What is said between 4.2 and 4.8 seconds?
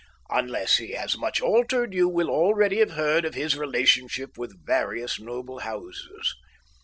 with